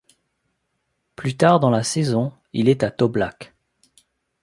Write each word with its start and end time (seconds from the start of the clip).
Plus 1.15 1.37
tard 1.37 1.59
dans 1.59 1.69
la 1.69 1.83
saison, 1.83 2.33
il 2.53 2.69
est 2.69 2.81
à 2.81 2.89
Toblach. 2.89 3.53